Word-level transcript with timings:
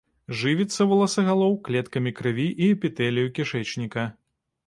Жывіцца 0.37 0.85
воласагалоў 0.93 1.51
клеткамі 1.67 2.13
крыві 2.21 2.47
і 2.61 2.71
эпітэлію 2.77 3.27
кішэчніка. 3.39 4.09